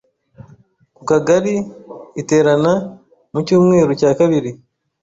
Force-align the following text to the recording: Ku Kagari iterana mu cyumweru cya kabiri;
Ku 0.95 1.01
Kagari 1.09 1.55
iterana 2.21 2.73
mu 3.31 3.39
cyumweru 3.45 3.91
cya 3.99 4.11
kabiri; 4.19 4.51